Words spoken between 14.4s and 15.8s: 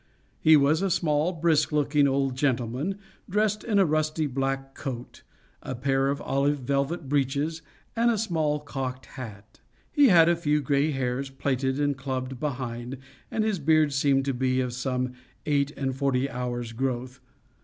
of some eight